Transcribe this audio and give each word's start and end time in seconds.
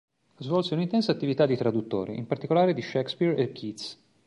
Svolse 0.39 0.73
un'intensa 0.73 1.11
attività 1.11 1.45
di 1.45 1.55
traduttore, 1.55 2.15
in 2.15 2.25
particolare 2.25 2.73
di 2.73 2.81
Shakespeare 2.81 3.35
e 3.35 3.51
Keats. 3.51 3.99